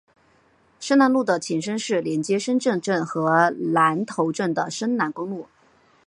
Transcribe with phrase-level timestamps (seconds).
[0.79, 5.45] 深南路的前身是连接深圳镇和南头镇的深南公路。